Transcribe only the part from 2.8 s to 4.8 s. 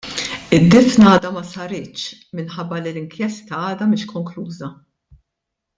li l-inkjesta għadha mhix konkluża.